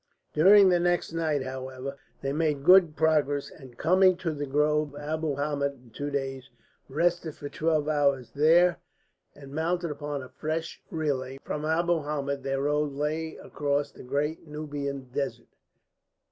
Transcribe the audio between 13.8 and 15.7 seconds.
the great Nubian Desert.